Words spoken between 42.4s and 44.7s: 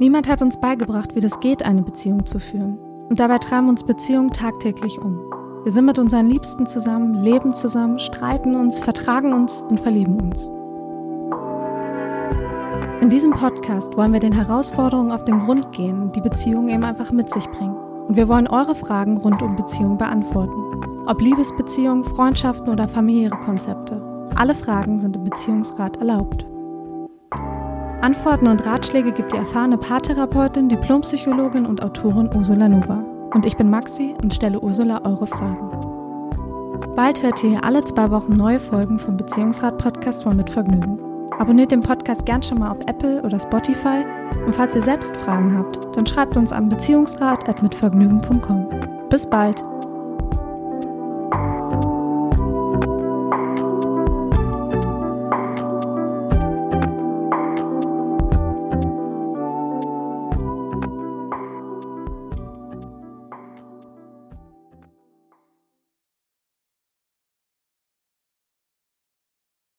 schon mal auf Apple oder Spotify und